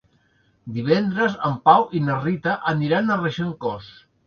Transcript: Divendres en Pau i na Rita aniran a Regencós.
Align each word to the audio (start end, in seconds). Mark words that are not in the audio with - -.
Divendres 0.77 1.35
en 1.51 1.59
Pau 1.69 1.85
i 2.01 2.03
na 2.07 2.17
Rita 2.25 2.57
aniran 2.75 3.15
a 3.17 3.21
Regencós. 3.23 3.95